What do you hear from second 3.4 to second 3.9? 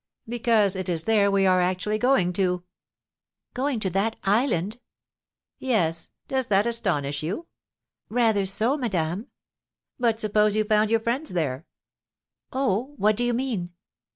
"Going to